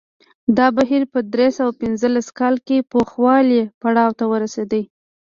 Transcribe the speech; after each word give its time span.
دا 0.57 0.67
بهیر 0.77 1.03
په 1.13 1.19
درې 1.33 1.47
سوه 1.57 1.73
پنځلس 1.81 2.27
کال 2.39 2.55
کې 2.67 2.87
پوخوالي 2.91 3.61
پړاو 3.81 4.11
ته 4.19 4.25
ورسېد 4.31 4.73